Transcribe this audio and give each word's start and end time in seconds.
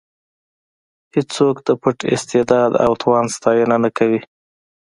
هېڅوک 1.13 1.55
د 1.67 1.69
پټ 1.81 1.97
استعداد 2.15 2.71
او 2.85 2.91
توان 3.01 3.25
ستاینه 3.35 3.77
نه 3.83 3.89
کوي. 3.97 4.19